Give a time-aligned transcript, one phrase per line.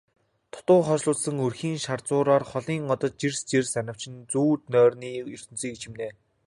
[0.53, 6.07] Дутуу хошуулдсан өрхний шазуураар холын одод жирс жирс анивчин зүүд нойрны ертөнцийг чимнэ.